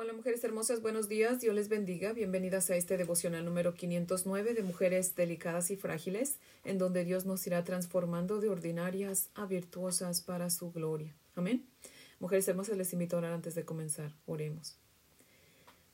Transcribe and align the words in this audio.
Hola 0.00 0.12
mujeres 0.12 0.44
hermosas, 0.44 0.80
buenos 0.80 1.08
días, 1.08 1.40
Dios 1.40 1.56
les 1.56 1.68
bendiga. 1.68 2.12
Bienvenidas 2.12 2.70
a 2.70 2.76
este 2.76 2.96
devocional 2.96 3.44
número 3.44 3.74
509 3.74 4.54
de 4.54 4.62
mujeres 4.62 5.16
delicadas 5.16 5.72
y 5.72 5.76
frágiles, 5.76 6.38
en 6.62 6.78
donde 6.78 7.04
Dios 7.04 7.26
nos 7.26 7.44
irá 7.48 7.64
transformando 7.64 8.38
de 8.38 8.48
ordinarias 8.48 9.28
a 9.34 9.44
virtuosas 9.46 10.20
para 10.20 10.50
su 10.50 10.70
gloria. 10.70 11.16
Amén. 11.34 11.66
Mujeres 12.20 12.46
hermosas, 12.46 12.76
les 12.76 12.92
invito 12.92 13.16
a 13.16 13.18
orar 13.18 13.32
antes 13.32 13.56
de 13.56 13.64
comenzar. 13.64 14.14
Oremos. 14.26 14.76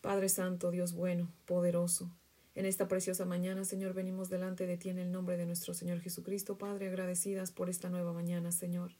Padre 0.03 0.29
Santo, 0.29 0.71
Dios 0.71 0.93
bueno, 0.93 1.33
poderoso, 1.47 2.11
en 2.55 2.67
esta 2.67 2.89
preciosa 2.89 3.25
mañana, 3.25 3.65
Señor, 3.65 3.95
venimos 3.95 4.29
delante 4.29 4.67
de 4.67 4.77
ti 4.77 4.91
en 4.91 4.99
el 4.99 5.13
nombre 5.13 5.39
de 5.39 5.47
nuestro 5.47 5.73
Señor 5.73 6.01
Jesucristo, 6.01 6.59
Padre, 6.59 6.89
agradecidas 6.89 7.53
por 7.53 7.71
esta 7.71 7.89
nueva 7.89 8.13
mañana, 8.13 8.53
Señor. 8.53 8.93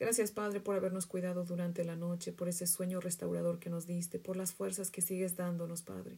Gracias, 0.00 0.30
Padre, 0.32 0.60
por 0.60 0.76
habernos 0.76 1.06
cuidado 1.06 1.44
durante 1.44 1.84
la 1.84 1.94
noche, 1.94 2.32
por 2.32 2.48
ese 2.48 2.66
sueño 2.66 3.00
restaurador 3.00 3.58
que 3.58 3.68
nos 3.68 3.86
diste, 3.86 4.18
por 4.18 4.34
las 4.34 4.54
fuerzas 4.54 4.90
que 4.90 5.02
sigues 5.02 5.36
dándonos, 5.36 5.82
Padre. 5.82 6.16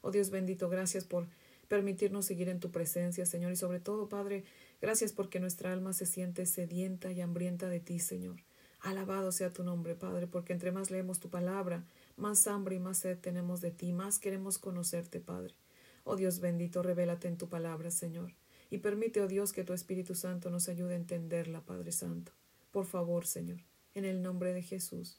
Oh 0.00 0.10
Dios 0.10 0.30
bendito, 0.30 0.68
gracias 0.68 1.04
por 1.04 1.28
permitirnos 1.68 2.26
seguir 2.26 2.48
en 2.48 2.58
tu 2.58 2.72
presencia, 2.72 3.24
Señor, 3.26 3.52
y 3.52 3.56
sobre 3.56 3.78
todo, 3.78 4.08
Padre, 4.08 4.42
gracias 4.82 5.12
porque 5.12 5.38
nuestra 5.38 5.72
alma 5.72 5.92
se 5.92 6.06
siente 6.06 6.44
sedienta 6.44 7.12
y 7.12 7.20
hambrienta 7.20 7.68
de 7.68 7.78
ti, 7.78 8.00
Señor. 8.00 8.42
Alabado 8.80 9.30
sea 9.30 9.52
tu 9.52 9.62
nombre, 9.62 9.94
Padre, 9.94 10.26
porque 10.26 10.52
entre 10.52 10.72
más 10.72 10.90
leemos 10.90 11.20
tu 11.20 11.30
palabra, 11.30 11.84
más 12.16 12.48
hambre 12.48 12.74
y 12.74 12.80
más 12.80 12.98
sed 12.98 13.16
tenemos 13.16 13.60
de 13.60 13.70
ti, 13.70 13.92
más 13.92 14.18
queremos 14.18 14.58
conocerte, 14.58 15.20
Padre. 15.20 15.54
Oh 16.02 16.16
Dios 16.16 16.40
bendito, 16.40 16.82
revélate 16.82 17.28
en 17.28 17.38
tu 17.38 17.48
palabra, 17.48 17.92
Señor, 17.92 18.34
y 18.70 18.78
permite, 18.78 19.20
oh 19.20 19.28
Dios, 19.28 19.52
que 19.52 19.62
tu 19.62 19.72
Espíritu 19.72 20.16
Santo 20.16 20.50
nos 20.50 20.68
ayude 20.68 20.94
a 20.94 20.96
entenderla, 20.96 21.60
Padre 21.60 21.92
Santo. 21.92 22.32
Por 22.70 22.86
favor, 22.86 23.26
Señor, 23.26 23.60
en 23.94 24.04
el 24.04 24.22
nombre 24.22 24.52
de 24.52 24.62
Jesús. 24.62 25.18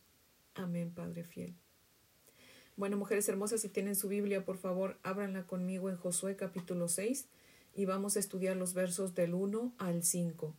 Amén, 0.55 0.93
Padre 0.93 1.23
fiel. 1.23 1.55
Bueno, 2.77 2.97
mujeres 2.97 3.27
hermosas, 3.27 3.61
si 3.61 3.69
tienen 3.69 3.95
su 3.95 4.07
Biblia, 4.07 4.45
por 4.45 4.57
favor, 4.57 4.97
ábranla 5.03 5.45
conmigo 5.45 5.89
en 5.89 5.97
Josué 5.97 6.35
capítulo 6.35 6.87
6 6.87 7.27
y 7.75 7.85
vamos 7.85 8.15
a 8.15 8.19
estudiar 8.19 8.55
los 8.55 8.73
versos 8.73 9.13
del 9.13 9.33
1 9.33 9.75
al 9.77 10.03
5. 10.03 10.55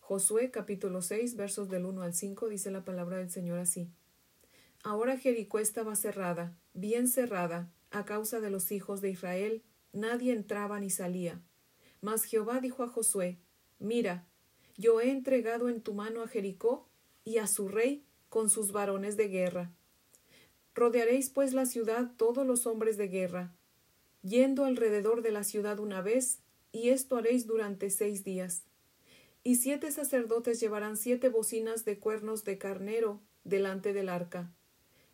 Josué 0.00 0.52
capítulo 0.52 1.02
6, 1.02 1.34
versos 1.34 1.68
del 1.68 1.84
1 1.84 2.02
al 2.02 2.14
5, 2.14 2.48
dice 2.48 2.70
la 2.70 2.84
palabra 2.84 3.18
del 3.18 3.30
Señor 3.30 3.58
así. 3.58 3.90
Ahora 4.84 5.18
Jericó 5.18 5.58
estaba 5.58 5.96
cerrada, 5.96 6.56
bien 6.74 7.08
cerrada, 7.08 7.72
a 7.90 8.04
causa 8.04 8.40
de 8.40 8.50
los 8.50 8.70
hijos 8.70 9.00
de 9.00 9.10
Israel, 9.10 9.62
nadie 9.92 10.32
entraba 10.32 10.78
ni 10.78 10.90
salía. 10.90 11.40
Mas 12.00 12.24
Jehová 12.24 12.60
dijo 12.60 12.84
a 12.84 12.88
Josué, 12.88 13.38
Mira, 13.78 14.26
yo 14.76 15.00
he 15.00 15.10
entregado 15.10 15.68
en 15.68 15.80
tu 15.80 15.94
mano 15.94 16.22
a 16.22 16.28
Jericó 16.28 16.86
y 17.24 17.38
a 17.38 17.46
su 17.46 17.68
rey 17.68 18.04
con 18.28 18.50
sus 18.50 18.72
varones 18.72 19.16
de 19.16 19.28
guerra. 19.28 19.72
Rodearéis 20.74 21.30
pues 21.30 21.54
la 21.54 21.64
ciudad 21.64 22.12
todos 22.16 22.46
los 22.46 22.66
hombres 22.66 22.98
de 22.98 23.08
guerra, 23.08 23.54
yendo 24.22 24.64
alrededor 24.64 25.22
de 25.22 25.30
la 25.30 25.44
ciudad 25.44 25.78
una 25.78 26.02
vez, 26.02 26.40
y 26.72 26.90
esto 26.90 27.16
haréis 27.16 27.46
durante 27.46 27.88
seis 27.88 28.24
días. 28.24 28.64
Y 29.42 29.56
siete 29.56 29.90
sacerdotes 29.92 30.60
llevarán 30.60 30.96
siete 30.96 31.28
bocinas 31.28 31.84
de 31.84 31.98
cuernos 31.98 32.44
de 32.44 32.58
carnero 32.58 33.20
delante 33.44 33.92
del 33.92 34.08
arca. 34.08 34.52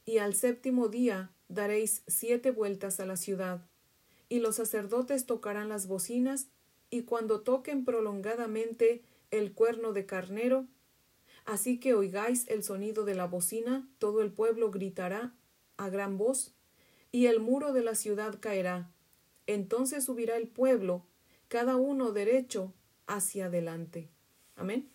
Y 0.05 0.19
al 0.19 0.35
séptimo 0.35 0.89
día 0.89 1.31
daréis 1.49 2.03
siete 2.09 2.51
vueltas 2.51 2.99
a 2.99 3.07
la 3.07 3.17
ciudad. 3.17 3.65
Y 4.29 4.41
los 4.41 4.57
sacerdotes 4.57 5.27
tocarán 5.27 5.69
las 5.69 5.87
bocinas, 5.87 6.49
y 6.91 7.03
cuando 7.03 7.43
toquen 7.43 7.85
prolongadamente 7.85 9.03
el 9.33 9.53
cuerno 9.53 9.93
de 9.93 10.07
carnero. 10.07 10.69
Así 11.45 11.81
que 11.81 11.95
oigáis 11.95 12.47
el 12.49 12.63
sonido 12.63 13.05
de 13.05 13.17
la 13.17 13.27
bocina, 13.27 13.89
todo 13.99 14.23
el 14.23 14.31
pueblo 14.31 14.71
gritará 14.71 15.35
a 15.77 15.89
gran 15.89 16.17
voz, 16.17 16.55
y 17.11 17.27
el 17.27 17.41
muro 17.41 17.73
de 17.73 17.83
la 17.83 17.97
ciudad 17.97 18.39
caerá. 18.39 18.93
Entonces 19.49 20.05
subirá 20.05 20.37
el 20.37 20.47
pueblo, 20.47 21.05
cada 21.49 21.77
uno 21.77 22.13
derecho 22.13 22.73
hacia 23.07 23.47
adelante. 23.47 24.09
Amén. 24.55 24.89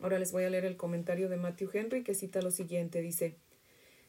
Ahora 0.00 0.18
les 0.18 0.32
voy 0.32 0.44
a 0.44 0.50
leer 0.50 0.66
el 0.66 0.76
comentario 0.76 1.28
de 1.30 1.36
Matthew 1.36 1.70
Henry 1.72 2.02
que 2.02 2.14
cita 2.14 2.42
lo 2.42 2.50
siguiente. 2.50 3.00
Dice, 3.00 3.36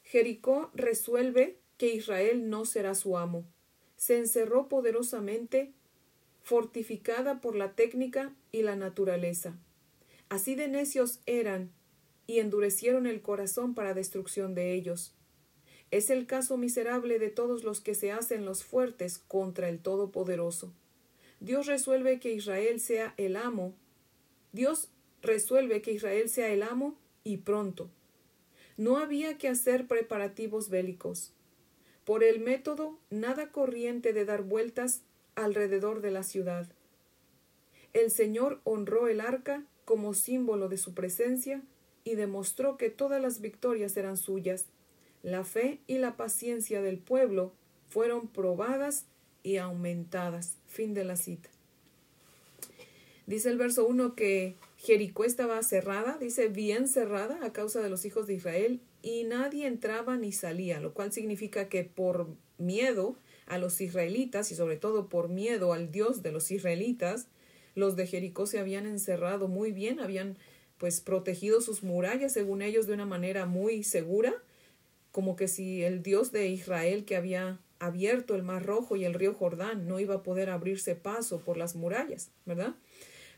Jericó 0.02 0.70
resuelve 0.74 1.58
que 1.78 1.94
Israel 1.94 2.50
no 2.50 2.64
será 2.64 2.94
su 2.94 3.16
amo. 3.16 3.44
Se 3.96 4.18
encerró 4.18 4.68
poderosamente, 4.68 5.72
fortificada 6.42 7.40
por 7.40 7.56
la 7.56 7.72
técnica 7.72 8.34
y 8.52 8.62
la 8.62 8.76
naturaleza. 8.76 9.58
Así 10.28 10.54
de 10.54 10.68
necios 10.68 11.20
eran 11.26 11.70
y 12.26 12.40
endurecieron 12.40 13.06
el 13.06 13.22
corazón 13.22 13.74
para 13.74 13.94
destrucción 13.94 14.54
de 14.54 14.74
ellos. 14.74 15.14
Es 15.90 16.10
el 16.10 16.26
caso 16.26 16.56
miserable 16.56 17.18
de 17.18 17.30
todos 17.30 17.62
los 17.62 17.80
que 17.80 17.94
se 17.94 18.10
hacen 18.10 18.44
los 18.44 18.64
fuertes 18.64 19.18
contra 19.28 19.68
el 19.68 19.78
Todopoderoso. 19.78 20.72
Dios 21.38 21.66
resuelve 21.66 22.18
que 22.18 22.32
Israel 22.32 22.80
sea 22.80 23.14
el 23.16 23.36
amo. 23.36 23.74
Dios 24.52 24.88
resuelve 25.22 25.82
que 25.82 25.92
Israel 25.92 26.28
sea 26.28 26.48
el 26.48 26.62
amo 26.62 26.98
y 27.22 27.38
pronto. 27.38 27.88
No 28.76 28.96
había 28.96 29.38
que 29.38 29.48
hacer 29.48 29.86
preparativos 29.86 30.68
bélicos. 30.68 31.32
Por 32.04 32.24
el 32.24 32.40
método 32.40 32.98
nada 33.10 33.52
corriente 33.52 34.12
de 34.12 34.24
dar 34.24 34.42
vueltas 34.42 35.02
alrededor 35.34 36.00
de 36.00 36.10
la 36.10 36.22
ciudad. 36.22 36.68
El 37.92 38.10
Señor 38.10 38.60
honró 38.64 39.08
el 39.08 39.20
arca 39.20 39.64
como 39.86 40.12
símbolo 40.12 40.68
de 40.68 40.76
su 40.76 40.92
presencia 40.92 41.62
y 42.04 42.16
demostró 42.16 42.76
que 42.76 42.90
todas 42.90 43.22
las 43.22 43.40
victorias 43.40 43.96
eran 43.96 44.18
suyas. 44.18 44.66
La 45.22 45.44
fe 45.44 45.80
y 45.86 45.96
la 45.96 46.16
paciencia 46.16 46.82
del 46.82 46.98
pueblo 46.98 47.52
fueron 47.88 48.28
probadas 48.28 49.06
y 49.42 49.56
aumentadas. 49.56 50.58
Fin 50.66 50.92
de 50.92 51.04
la 51.04 51.16
cita. 51.16 51.48
Dice 53.26 53.48
el 53.48 53.58
verso 53.58 53.86
1 53.86 54.14
que 54.14 54.56
Jericó 54.76 55.24
estaba 55.24 55.62
cerrada, 55.62 56.18
dice 56.18 56.48
bien 56.48 56.86
cerrada 56.86 57.44
a 57.44 57.52
causa 57.52 57.80
de 57.80 57.88
los 57.88 58.04
hijos 58.04 58.26
de 58.26 58.34
Israel 58.34 58.80
y 59.02 59.24
nadie 59.24 59.66
entraba 59.66 60.16
ni 60.16 60.32
salía, 60.32 60.80
lo 60.80 60.94
cual 60.94 61.12
significa 61.12 61.68
que 61.68 61.84
por 61.84 62.28
miedo 62.58 63.16
a 63.46 63.58
los 63.58 63.80
israelitas 63.80 64.50
y 64.52 64.56
sobre 64.56 64.76
todo 64.76 65.08
por 65.08 65.28
miedo 65.28 65.72
al 65.72 65.90
Dios 65.90 66.22
de 66.22 66.32
los 66.32 66.50
israelitas, 66.50 67.28
los 67.76 67.94
de 67.94 68.06
Jericó 68.06 68.46
se 68.46 68.58
habían 68.58 68.86
encerrado 68.86 69.46
muy 69.46 69.70
bien, 69.70 70.00
habían 70.00 70.36
pues 70.78 71.00
protegido 71.00 71.60
sus 71.60 71.82
murallas, 71.82 72.32
según 72.32 72.62
ellos, 72.62 72.86
de 72.86 72.94
una 72.94 73.06
manera 73.06 73.46
muy 73.46 73.84
segura, 73.84 74.34
como 75.12 75.36
que 75.36 75.46
si 75.46 75.84
el 75.84 76.02
Dios 76.02 76.32
de 76.32 76.48
Israel 76.48 77.04
que 77.04 77.16
había 77.16 77.60
abierto 77.78 78.34
el 78.34 78.42
Mar 78.42 78.64
Rojo 78.64 78.96
y 78.96 79.04
el 79.04 79.14
río 79.14 79.34
Jordán 79.34 79.86
no 79.86 80.00
iba 80.00 80.16
a 80.16 80.22
poder 80.22 80.50
abrirse 80.50 80.94
paso 80.94 81.40
por 81.40 81.56
las 81.56 81.76
murallas, 81.76 82.30
¿verdad? 82.46 82.74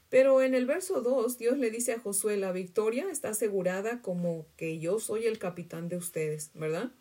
Pero 0.09 0.41
en 0.41 0.54
el 0.54 0.66
verso 0.66 1.03
2 1.03 1.37
Dios 1.37 1.59
le 1.59 1.71
dice 1.71 1.93
a 1.93 2.00
Josué, 2.00 2.37
la 2.37 2.53
victoria 2.53 3.10
está 3.10 3.31
asegurada 3.31 4.00
como 4.00 4.47
que 4.56 4.78
yo 4.78 5.00
soy 5.00 5.27
el 5.27 5.38
capitán 5.38 5.88
de 5.88 5.97
ustedes, 5.97 6.50
¿verdad? 6.54 6.93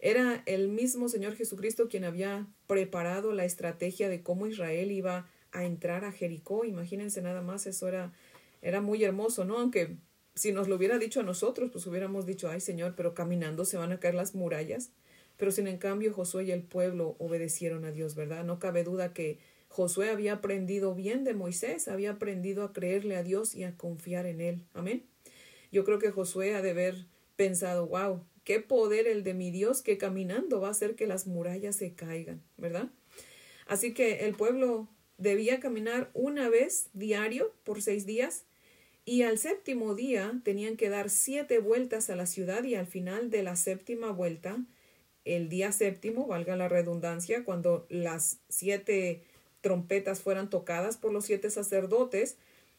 Era 0.00 0.42
el 0.46 0.68
mismo 0.68 1.08
Señor 1.08 1.36
Jesucristo 1.36 1.88
quien 1.88 2.04
había 2.04 2.46
preparado 2.66 3.32
la 3.32 3.44
estrategia 3.44 4.08
de 4.08 4.22
cómo 4.22 4.46
Israel 4.46 4.90
iba 4.90 5.28
a 5.52 5.64
entrar 5.64 6.04
a 6.04 6.12
Jericó. 6.12 6.64
Imagínense 6.64 7.22
nada 7.22 7.42
más, 7.42 7.66
eso 7.66 7.88
era, 7.88 8.12
era 8.60 8.80
muy 8.80 9.04
hermoso, 9.04 9.44
¿no? 9.44 9.58
Aunque 9.58 9.96
si 10.34 10.52
nos 10.52 10.68
lo 10.68 10.76
hubiera 10.76 10.98
dicho 10.98 11.20
a 11.20 11.24
nosotros, 11.24 11.70
pues 11.70 11.86
hubiéramos 11.86 12.26
dicho, 12.26 12.48
ay 12.48 12.60
Señor, 12.60 12.94
pero 12.96 13.14
caminando 13.14 13.64
se 13.64 13.76
van 13.76 13.92
a 13.92 14.00
caer 14.00 14.14
las 14.14 14.34
murallas. 14.34 14.90
Pero 15.36 15.50
sin 15.50 15.66
en 15.66 15.78
cambio 15.78 16.12
Josué 16.12 16.44
y 16.44 16.50
el 16.52 16.62
pueblo 16.62 17.16
obedecieron 17.18 17.84
a 17.84 17.92
Dios, 17.92 18.14
¿verdad? 18.14 18.44
No 18.44 18.58
cabe 18.58 18.84
duda 18.84 19.12
que 19.12 19.38
Josué 19.68 20.10
había 20.10 20.34
aprendido 20.34 20.94
bien 20.94 21.24
de 21.24 21.34
Moisés, 21.34 21.88
había 21.88 22.12
aprendido 22.12 22.64
a 22.64 22.72
creerle 22.72 23.16
a 23.16 23.22
Dios 23.22 23.54
y 23.54 23.64
a 23.64 23.76
confiar 23.76 24.26
en 24.26 24.40
él. 24.40 24.62
Amén. 24.74 25.04
Yo 25.70 25.84
creo 25.84 25.98
que 25.98 26.10
Josué 26.10 26.54
ha 26.54 26.62
de 26.62 26.70
haber 26.70 27.06
pensado, 27.36 27.86
wow, 27.86 28.22
qué 28.44 28.60
poder 28.60 29.06
el 29.06 29.24
de 29.24 29.34
mi 29.34 29.50
Dios 29.50 29.82
que 29.82 29.98
caminando 29.98 30.60
va 30.60 30.68
a 30.68 30.72
hacer 30.72 30.94
que 30.94 31.06
las 31.06 31.26
murallas 31.26 31.76
se 31.76 31.94
caigan, 31.94 32.42
¿verdad? 32.58 32.90
Así 33.66 33.94
que 33.94 34.26
el 34.26 34.34
pueblo 34.34 34.88
debía 35.22 35.60
caminar 35.60 36.10
una 36.14 36.48
vez 36.48 36.88
diario 36.92 37.52
por 37.64 37.80
seis 37.80 38.06
días 38.06 38.44
y 39.04 39.22
al 39.22 39.38
séptimo 39.38 39.94
día 39.94 40.40
tenían 40.44 40.76
que 40.76 40.88
dar 40.88 41.10
siete 41.10 41.58
vueltas 41.58 42.10
a 42.10 42.16
la 42.16 42.26
ciudad 42.26 42.64
y 42.64 42.74
al 42.74 42.86
final 42.86 43.30
de 43.30 43.42
la 43.42 43.56
séptima 43.56 44.10
vuelta, 44.10 44.58
el 45.24 45.48
día 45.48 45.72
séptimo, 45.72 46.26
valga 46.26 46.56
la 46.56 46.68
redundancia, 46.68 47.44
cuando 47.44 47.86
las 47.88 48.38
siete 48.48 49.22
trompetas 49.60 50.20
fueran 50.20 50.50
tocadas 50.50 50.96
por 50.96 51.12
los 51.12 51.24
siete 51.24 51.50
sacerdotes, 51.50 52.36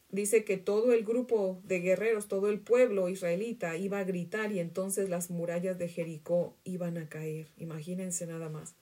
dice 0.09 0.43
que 0.43 0.57
todo 0.57 0.93
el 0.93 1.03
grupo 1.03 1.61
de 1.63 1.79
guerreros, 1.79 2.27
todo 2.27 2.49
el 2.49 2.59
pueblo 2.59 3.09
israelita 3.09 3.75
iba 3.77 3.99
a 3.99 4.03
gritar 4.03 4.51
y 4.51 4.59
entonces 4.59 5.09
las 5.09 5.29
murallas 5.29 5.77
de 5.77 5.87
Jericó 5.87 6.55
iban 6.63 6.97
a 6.97 7.09
caer. 7.09 7.47
Imagínense 7.57 8.27
nada 8.27 8.49
más. 8.49 8.75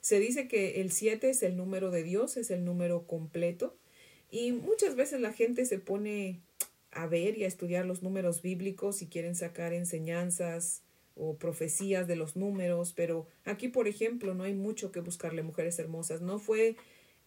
Se 0.00 0.18
dice 0.18 0.48
que 0.48 0.80
el 0.80 0.92
7 0.92 1.30
es 1.30 1.42
el 1.42 1.56
número 1.56 1.90
de 1.90 2.02
Dios, 2.02 2.36
es 2.36 2.50
el 2.50 2.64
número 2.64 3.06
completo. 3.06 3.76
Y 4.30 4.52
muchas 4.52 4.96
veces 4.96 5.20
la 5.20 5.32
gente 5.32 5.64
se 5.66 5.78
pone 5.78 6.40
a 6.92 7.06
ver 7.06 7.36
y 7.38 7.44
a 7.44 7.48
estudiar 7.48 7.86
los 7.86 8.02
números 8.02 8.42
bíblicos 8.42 9.02
y 9.02 9.06
quieren 9.06 9.34
sacar 9.34 9.72
enseñanzas 9.72 10.82
o 11.16 11.36
profecías 11.36 12.06
de 12.06 12.16
los 12.16 12.36
números, 12.36 12.92
pero 12.96 13.26
aquí, 13.44 13.68
por 13.68 13.88
ejemplo, 13.88 14.34
no 14.34 14.44
hay 14.44 14.54
mucho 14.54 14.90
que 14.90 15.00
buscarle, 15.00 15.42
mujeres 15.42 15.78
hermosas. 15.78 16.22
No 16.22 16.38
fue 16.38 16.76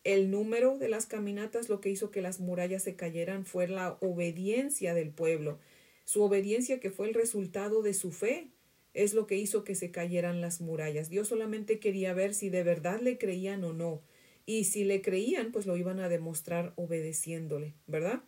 el 0.03 0.31
número 0.31 0.77
de 0.77 0.89
las 0.89 1.05
caminatas 1.05 1.69
lo 1.69 1.79
que 1.79 1.89
hizo 1.89 2.09
que 2.09 2.21
las 2.21 2.39
murallas 2.39 2.83
se 2.83 2.95
cayeran, 2.95 3.45
fue 3.45 3.67
la 3.67 3.97
obediencia 4.01 4.93
del 4.93 5.11
pueblo. 5.11 5.59
Su 6.05 6.23
obediencia 6.23 6.79
que 6.79 6.91
fue 6.91 7.07
el 7.07 7.13
resultado 7.13 7.81
de 7.81 7.93
su 7.93 8.11
fe 8.11 8.47
es 8.93 9.13
lo 9.13 9.27
que 9.27 9.37
hizo 9.37 9.63
que 9.63 9.75
se 9.75 9.91
cayeran 9.91 10.41
las 10.41 10.61
murallas. 10.61 11.09
Dios 11.09 11.27
solamente 11.27 11.79
quería 11.79 12.13
ver 12.13 12.33
si 12.33 12.49
de 12.49 12.63
verdad 12.63 12.99
le 13.01 13.17
creían 13.17 13.63
o 13.63 13.73
no. 13.73 14.01
Y 14.45 14.65
si 14.65 14.83
le 14.83 15.01
creían, 15.01 15.51
pues 15.51 15.65
lo 15.65 15.77
iban 15.77 15.99
a 15.99 16.09
demostrar 16.09 16.73
obedeciéndole, 16.75 17.75
¿verdad? 17.87 18.21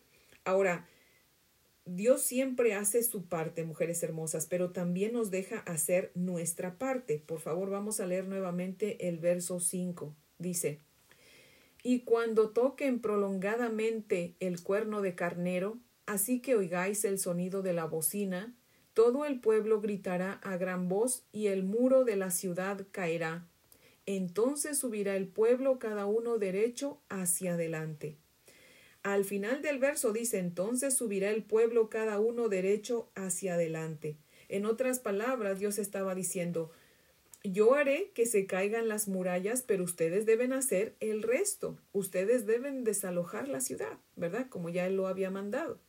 Ahora, 0.43 0.87
Dios 1.85 2.21
siempre 2.21 2.73
hace 2.73 3.03
su 3.03 3.25
parte, 3.25 3.63
mujeres 3.63 4.01
hermosas, 4.01 4.47
pero 4.47 4.71
también 4.71 5.13
nos 5.13 5.29
deja 5.29 5.59
hacer 5.59 6.11
nuestra 6.15 6.77
parte. 6.77 7.19
Por 7.19 7.41
favor, 7.41 7.69
vamos 7.69 7.99
a 7.99 8.07
leer 8.07 8.27
nuevamente 8.27 9.07
el 9.07 9.19
verso 9.19 9.59
5. 9.59 10.15
Dice, 10.39 10.79
y 11.83 11.99
cuando 11.99 12.49
toquen 12.49 12.99
prolongadamente 12.99 14.35
el 14.39 14.63
cuerno 14.63 15.03
de 15.03 15.13
carnero, 15.13 15.77
así 16.07 16.39
que 16.39 16.55
oigáis 16.55 17.05
el 17.05 17.19
sonido 17.19 17.61
de 17.61 17.73
la 17.73 17.85
bocina, 17.85 18.55
todo 18.95 19.25
el 19.25 19.41
pueblo 19.41 19.81
gritará 19.81 20.39
a 20.41 20.55
gran 20.55 20.87
voz 20.87 21.25
y 21.33 21.47
el 21.47 21.63
muro 21.63 22.05
de 22.05 22.15
la 22.15 22.31
ciudad 22.31 22.87
caerá. 22.91 23.45
Entonces 24.05 24.77
subirá 24.77 25.17
el 25.17 25.27
pueblo 25.27 25.79
cada 25.79 26.05
uno 26.05 26.37
derecho 26.37 27.01
hacia 27.09 27.55
adelante. 27.55 28.15
Al 29.03 29.25
final 29.25 29.61
del 29.61 29.79
verso 29.79 30.13
dice 30.13 30.39
entonces 30.39 30.95
subirá 30.95 31.29
el 31.29 31.43
pueblo 31.43 31.89
cada 31.89 32.19
uno 32.19 32.47
derecho 32.47 33.09
hacia 33.15 33.55
adelante. 33.55 34.15
En 34.47 34.65
otras 34.65 34.99
palabras, 34.99 35.59
Dios 35.59 35.77
estaba 35.77 36.15
diciendo, 36.15 36.71
yo 37.43 37.75
haré 37.75 38.11
que 38.15 38.25
se 38.25 38.47
caigan 38.47 38.87
las 38.87 39.09
murallas, 39.09 39.61
pero 39.61 39.83
ustedes 39.83 40.25
deben 40.25 40.53
hacer 40.53 40.95
el 41.01 41.21
resto. 41.21 41.77
Ustedes 41.91 42.45
deben 42.45 42.85
desalojar 42.85 43.49
la 43.49 43.59
ciudad, 43.59 43.97
¿verdad? 44.15 44.47
Como 44.49 44.69
ya 44.69 44.87
Él 44.87 44.95
lo 44.95 45.07
había 45.07 45.31
mandado. 45.31 45.79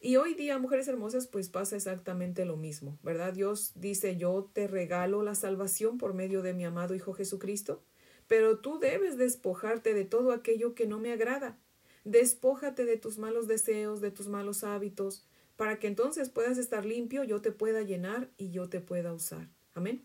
Y 0.00 0.14
hoy 0.14 0.34
día, 0.34 0.58
mujeres 0.58 0.86
hermosas, 0.86 1.26
pues 1.26 1.48
pasa 1.48 1.74
exactamente 1.74 2.44
lo 2.44 2.56
mismo, 2.56 2.98
¿verdad? 3.02 3.32
Dios 3.32 3.72
dice, 3.74 4.16
yo 4.16 4.48
te 4.52 4.68
regalo 4.68 5.24
la 5.24 5.34
salvación 5.34 5.98
por 5.98 6.14
medio 6.14 6.40
de 6.40 6.54
mi 6.54 6.64
amado 6.64 6.94
Hijo 6.94 7.14
Jesucristo, 7.14 7.82
pero 8.28 8.58
tú 8.60 8.78
debes 8.78 9.16
despojarte 9.16 9.94
de 9.94 10.04
todo 10.04 10.30
aquello 10.30 10.76
que 10.76 10.86
no 10.86 11.00
me 11.00 11.10
agrada. 11.10 11.58
Despójate 12.04 12.84
de 12.84 12.96
tus 12.96 13.18
malos 13.18 13.48
deseos, 13.48 14.00
de 14.00 14.12
tus 14.12 14.28
malos 14.28 14.62
hábitos, 14.62 15.26
para 15.56 15.80
que 15.80 15.88
entonces 15.88 16.30
puedas 16.30 16.58
estar 16.58 16.84
limpio, 16.84 17.24
yo 17.24 17.40
te 17.40 17.50
pueda 17.50 17.82
llenar 17.82 18.30
y 18.36 18.50
yo 18.50 18.68
te 18.68 18.80
pueda 18.80 19.12
usar. 19.12 19.48
Amén. 19.74 20.04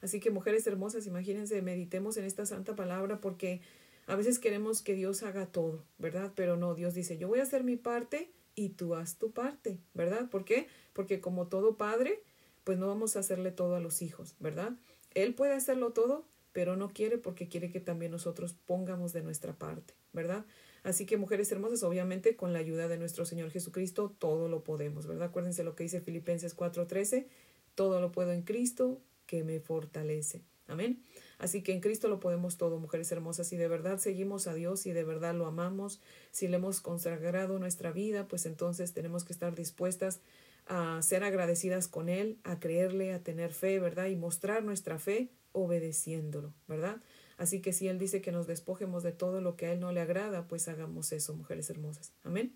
Así 0.00 0.18
que 0.18 0.32
mujeres 0.32 0.66
hermosas, 0.66 1.06
imagínense, 1.06 1.62
meditemos 1.62 2.16
en 2.16 2.24
esta 2.24 2.44
santa 2.44 2.74
palabra 2.74 3.20
porque 3.20 3.60
a 4.08 4.16
veces 4.16 4.40
queremos 4.40 4.82
que 4.82 4.94
Dios 4.94 5.22
haga 5.22 5.46
todo, 5.46 5.84
¿verdad? 5.98 6.32
Pero 6.34 6.56
no, 6.56 6.74
Dios 6.74 6.94
dice, 6.94 7.18
yo 7.18 7.28
voy 7.28 7.38
a 7.38 7.44
hacer 7.44 7.62
mi 7.62 7.76
parte 7.76 8.32
y 8.58 8.70
tú 8.70 8.96
haz 8.96 9.18
tu 9.18 9.30
parte, 9.30 9.78
¿verdad? 9.94 10.28
¿Por 10.28 10.44
qué? 10.44 10.66
Porque 10.92 11.20
como 11.20 11.46
todo 11.46 11.76
padre, 11.76 12.20
pues 12.64 12.76
no 12.76 12.88
vamos 12.88 13.14
a 13.14 13.20
hacerle 13.20 13.52
todo 13.52 13.76
a 13.76 13.80
los 13.80 14.02
hijos, 14.02 14.34
¿verdad? 14.40 14.72
Él 15.14 15.32
puede 15.34 15.52
hacerlo 15.52 15.92
todo, 15.92 16.24
pero 16.52 16.74
no 16.74 16.88
quiere 16.88 17.18
porque 17.18 17.48
quiere 17.48 17.70
que 17.70 17.78
también 17.78 18.10
nosotros 18.10 18.56
pongamos 18.66 19.12
de 19.12 19.22
nuestra 19.22 19.52
parte, 19.52 19.94
¿verdad? 20.12 20.44
Así 20.82 21.06
que 21.06 21.16
mujeres 21.16 21.52
hermosas, 21.52 21.84
obviamente 21.84 22.34
con 22.34 22.52
la 22.52 22.58
ayuda 22.58 22.88
de 22.88 22.98
nuestro 22.98 23.24
Señor 23.24 23.50
Jesucristo, 23.52 24.12
todo 24.18 24.48
lo 24.48 24.64
podemos, 24.64 25.06
¿verdad? 25.06 25.28
Acuérdense 25.28 25.62
lo 25.62 25.76
que 25.76 25.84
dice 25.84 26.00
Filipenses 26.00 26.56
4:13, 26.56 27.28
todo 27.76 28.00
lo 28.00 28.10
puedo 28.10 28.32
en 28.32 28.42
Cristo 28.42 29.00
que 29.26 29.44
me 29.44 29.60
fortalece. 29.60 30.42
Amén. 30.68 31.02
Así 31.38 31.62
que 31.62 31.72
en 31.72 31.80
Cristo 31.80 32.08
lo 32.08 32.20
podemos 32.20 32.56
todo, 32.56 32.78
mujeres 32.78 33.10
hermosas. 33.10 33.48
Si 33.48 33.56
de 33.56 33.68
verdad 33.68 33.98
seguimos 33.98 34.46
a 34.46 34.54
Dios, 34.54 34.86
y 34.86 34.92
de 34.92 35.02
verdad 35.02 35.34
lo 35.34 35.46
amamos, 35.46 36.00
si 36.30 36.46
le 36.46 36.56
hemos 36.56 36.80
consagrado 36.80 37.58
nuestra 37.58 37.90
vida, 37.90 38.28
pues 38.28 38.46
entonces 38.46 38.92
tenemos 38.92 39.24
que 39.24 39.32
estar 39.32 39.54
dispuestas 39.54 40.20
a 40.66 41.00
ser 41.02 41.24
agradecidas 41.24 41.88
con 41.88 42.08
Él, 42.08 42.38
a 42.44 42.60
creerle, 42.60 43.12
a 43.12 43.22
tener 43.22 43.52
fe, 43.52 43.80
¿verdad? 43.80 44.06
Y 44.06 44.16
mostrar 44.16 44.62
nuestra 44.62 44.98
fe 44.98 45.30
obedeciéndolo, 45.52 46.52
¿verdad? 46.66 47.00
Así 47.38 47.60
que 47.60 47.72
si 47.72 47.88
Él 47.88 47.98
dice 47.98 48.20
que 48.20 48.32
nos 48.32 48.46
despojemos 48.46 49.02
de 49.02 49.12
todo 49.12 49.40
lo 49.40 49.56
que 49.56 49.66
a 49.66 49.72
Él 49.72 49.80
no 49.80 49.92
le 49.92 50.00
agrada, 50.00 50.46
pues 50.46 50.68
hagamos 50.68 51.12
eso, 51.12 51.34
mujeres 51.34 51.70
hermosas. 51.70 52.12
Amén. 52.22 52.54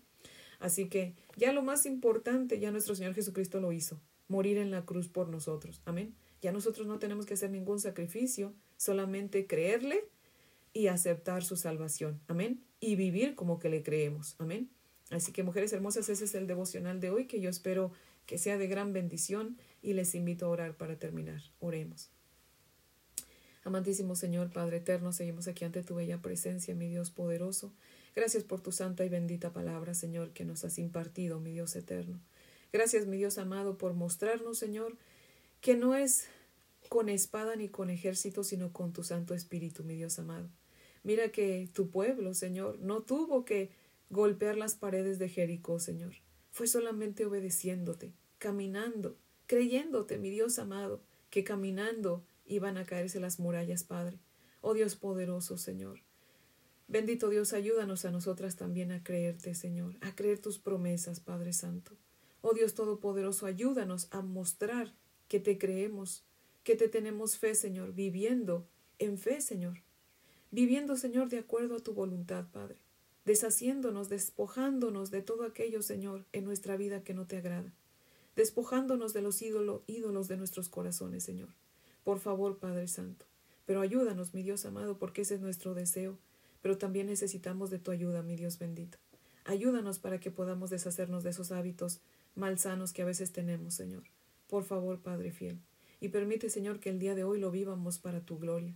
Así 0.59 0.87
que 0.87 1.15
ya 1.35 1.51
lo 1.51 1.63
más 1.63 1.85
importante, 1.85 2.59
ya 2.59 2.71
nuestro 2.71 2.95
Señor 2.95 3.15
Jesucristo 3.15 3.59
lo 3.59 3.71
hizo, 3.71 3.99
morir 4.33 4.57
en 4.57 4.71
la 4.71 4.83
cruz 4.83 5.07
por 5.07 5.29
nosotros. 5.29 5.79
Amén. 5.85 6.15
Ya 6.41 6.51
nosotros 6.51 6.87
no 6.87 6.97
tenemos 6.97 7.27
que 7.27 7.35
hacer 7.35 7.51
ningún 7.51 7.79
sacrificio, 7.79 8.51
solamente 8.77 9.45
creerle 9.45 10.03
y 10.73 10.87
aceptar 10.87 11.43
su 11.43 11.55
salvación. 11.55 12.19
Amén. 12.27 12.63
Y 12.79 12.95
vivir 12.95 13.35
como 13.35 13.59
que 13.59 13.69
le 13.69 13.83
creemos. 13.83 14.35
Amén. 14.39 14.71
Así 15.11 15.31
que 15.31 15.43
mujeres 15.43 15.71
hermosas, 15.71 16.09
ese 16.09 16.25
es 16.25 16.33
el 16.33 16.47
devocional 16.47 16.99
de 16.99 17.11
hoy 17.11 17.27
que 17.27 17.41
yo 17.41 17.49
espero 17.51 17.91
que 18.25 18.39
sea 18.39 18.57
de 18.57 18.67
gran 18.67 18.91
bendición 18.91 19.57
y 19.83 19.93
les 19.93 20.15
invito 20.15 20.47
a 20.47 20.49
orar 20.49 20.75
para 20.77 20.97
terminar. 20.97 21.43
Oremos. 21.59 22.09
Amantísimo 23.63 24.15
Señor, 24.15 24.51
Padre 24.51 24.77
eterno, 24.77 25.13
seguimos 25.13 25.47
aquí 25.47 25.63
ante 25.63 25.83
tu 25.83 25.95
bella 25.95 26.21
presencia, 26.21 26.73
mi 26.73 26.89
Dios 26.89 27.11
poderoso. 27.11 27.71
Gracias 28.15 28.43
por 28.43 28.61
tu 28.61 28.71
santa 28.71 29.05
y 29.05 29.09
bendita 29.09 29.53
palabra, 29.53 29.93
Señor, 29.93 30.31
que 30.31 30.43
nos 30.43 30.65
has 30.65 30.79
impartido, 30.79 31.39
mi 31.39 31.51
Dios 31.51 31.75
eterno. 31.75 32.19
Gracias, 32.73 33.05
mi 33.05 33.17
Dios 33.17 33.37
amado, 33.37 33.77
por 33.77 33.93
mostrarnos, 33.93 34.57
Señor, 34.57 34.97
que 35.61 35.75
no 35.75 35.93
es 35.93 36.25
con 36.89 37.07
espada 37.07 37.55
ni 37.55 37.69
con 37.69 37.91
ejército, 37.91 38.43
sino 38.43 38.73
con 38.73 38.93
tu 38.93 39.03
Santo 39.03 39.35
Espíritu, 39.35 39.83
mi 39.83 39.93
Dios 39.93 40.17
amado. 40.17 40.49
Mira 41.03 41.31
que 41.31 41.69
tu 41.71 41.91
pueblo, 41.91 42.33
Señor, 42.33 42.79
no 42.79 43.03
tuvo 43.03 43.45
que 43.45 43.69
golpear 44.09 44.57
las 44.57 44.73
paredes 44.73 45.19
de 45.19 45.29
Jericó, 45.29 45.77
Señor. 45.77 46.15
Fue 46.49 46.65
solamente 46.65 47.27
obedeciéndote, 47.27 48.11
caminando, 48.39 49.17
creyéndote, 49.45 50.17
mi 50.17 50.31
Dios 50.31 50.57
amado, 50.57 51.03
que 51.29 51.43
caminando 51.43 52.25
iban 52.47 52.77
a 52.77 52.87
caerse 52.87 53.19
las 53.19 53.39
murallas, 53.39 53.83
Padre. 53.83 54.17
Oh 54.61 54.73
Dios 54.73 54.95
poderoso, 54.95 55.59
Señor. 55.59 55.99
Bendito 56.87 57.29
Dios, 57.29 57.53
ayúdanos 57.53 58.03
a 58.05 58.11
nosotras 58.11 58.55
también 58.55 58.91
a 58.91 59.03
creerte, 59.03 59.53
Señor, 59.53 59.95
a 60.01 60.15
creer 60.15 60.39
tus 60.39 60.57
promesas, 60.57 61.19
Padre 61.19 61.53
Santo. 61.53 61.95
Oh 62.45 62.53
Dios 62.53 62.73
Todopoderoso, 62.73 63.45
ayúdanos 63.45 64.09
a 64.11 64.21
mostrar 64.21 64.93
que 65.29 65.39
te 65.39 65.57
creemos, 65.57 66.25
que 66.65 66.75
te 66.75 66.89
tenemos 66.89 67.37
fe, 67.37 67.55
Señor, 67.55 67.93
viviendo 67.93 68.67
en 68.99 69.17
fe, 69.17 69.39
Señor. 69.39 69.79
Viviendo, 70.51 70.97
Señor, 70.97 71.29
de 71.29 71.37
acuerdo 71.37 71.77
a 71.77 71.79
tu 71.79 71.93
voluntad, 71.93 72.43
Padre. 72.51 72.75
Deshaciéndonos, 73.23 74.09
despojándonos 74.09 75.09
de 75.09 75.21
todo 75.21 75.45
aquello, 75.45 75.81
Señor, 75.81 76.25
en 76.33 76.43
nuestra 76.43 76.75
vida 76.75 77.01
que 77.01 77.13
no 77.13 77.25
te 77.27 77.37
agrada. 77.37 77.71
Despojándonos 78.35 79.13
de 79.13 79.21
los 79.21 79.41
ídolos, 79.41 80.27
de 80.27 80.35
nuestros 80.35 80.67
corazones, 80.67 81.23
Señor. 81.23 81.47
Por 82.03 82.19
favor, 82.19 82.57
Padre 82.57 82.89
Santo. 82.89 83.25
Pero 83.65 83.79
ayúdanos, 83.79 84.33
mi 84.33 84.43
Dios 84.43 84.65
amado, 84.65 84.97
porque 84.97 85.21
ese 85.21 85.35
es 85.35 85.39
nuestro 85.39 85.75
deseo. 85.75 86.17
Pero 86.61 86.77
también 86.77 87.07
necesitamos 87.07 87.69
de 87.69 87.79
tu 87.79 87.91
ayuda, 87.91 88.21
mi 88.21 88.35
Dios 88.35 88.59
bendito. 88.59 88.97
Ayúdanos 89.45 89.97
para 89.99 90.19
que 90.19 90.29
podamos 90.29 90.69
deshacernos 90.69 91.23
de 91.23 91.29
esos 91.29 91.53
hábitos 91.53 92.01
malsanos 92.35 92.93
que 92.93 93.01
a 93.01 93.05
veces 93.05 93.31
tenemos, 93.31 93.73
Señor. 93.73 94.03
Por 94.47 94.63
favor, 94.63 95.01
Padre 95.01 95.31
fiel. 95.31 95.59
Y 95.99 96.09
permite, 96.09 96.49
Señor, 96.49 96.79
que 96.79 96.89
el 96.89 96.99
día 96.99 97.15
de 97.15 97.23
hoy 97.23 97.39
lo 97.39 97.51
vivamos 97.51 97.99
para 97.99 98.21
tu 98.21 98.37
gloria. 98.37 98.75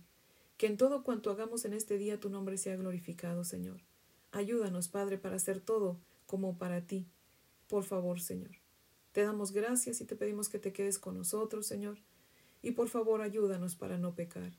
Que 0.56 0.66
en 0.66 0.76
todo 0.76 1.02
cuanto 1.02 1.30
hagamos 1.30 1.64
en 1.64 1.72
este 1.72 1.98
día 1.98 2.20
tu 2.20 2.30
nombre 2.30 2.58
sea 2.58 2.76
glorificado, 2.76 3.44
Señor. 3.44 3.82
Ayúdanos, 4.32 4.88
Padre, 4.88 5.18
para 5.18 5.36
hacer 5.36 5.60
todo 5.60 6.00
como 6.26 6.58
para 6.58 6.86
ti. 6.86 7.06
Por 7.68 7.84
favor, 7.84 8.20
Señor. 8.20 8.52
Te 9.12 9.22
damos 9.22 9.52
gracias 9.52 10.00
y 10.00 10.04
te 10.04 10.16
pedimos 10.16 10.48
que 10.48 10.58
te 10.58 10.72
quedes 10.72 10.98
con 10.98 11.16
nosotros, 11.16 11.66
Señor 11.66 11.98
y 12.62 12.72
por 12.72 12.88
favor 12.88 13.22
ayúdanos 13.22 13.76
para 13.76 13.98
no 13.98 14.14
pecar. 14.14 14.52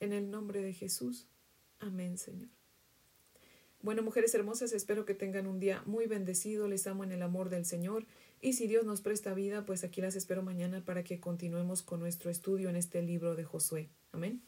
En 0.00 0.12
el 0.12 0.30
nombre 0.30 0.62
de 0.62 0.72
Jesús. 0.72 1.26
Amén, 1.78 2.18
Señor. 2.18 2.50
Bueno, 3.84 4.02
mujeres 4.02 4.34
hermosas, 4.34 4.72
espero 4.72 5.04
que 5.04 5.12
tengan 5.12 5.46
un 5.46 5.60
día 5.60 5.82
muy 5.84 6.06
bendecido. 6.06 6.68
Les 6.68 6.86
amo 6.86 7.04
en 7.04 7.12
el 7.12 7.20
amor 7.20 7.50
del 7.50 7.66
Señor. 7.66 8.06
Y 8.40 8.54
si 8.54 8.66
Dios 8.66 8.86
nos 8.86 9.02
presta 9.02 9.34
vida, 9.34 9.66
pues 9.66 9.84
aquí 9.84 10.00
las 10.00 10.16
espero 10.16 10.42
mañana 10.42 10.82
para 10.82 11.04
que 11.04 11.20
continuemos 11.20 11.82
con 11.82 12.00
nuestro 12.00 12.30
estudio 12.30 12.70
en 12.70 12.76
este 12.76 13.02
libro 13.02 13.36
de 13.36 13.44
Josué. 13.44 13.90
Amén. 14.10 14.40